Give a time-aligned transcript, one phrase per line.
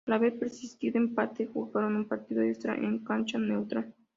[0.07, 3.93] Al haber persistido empate jugaron un partido extra en cancha neutral.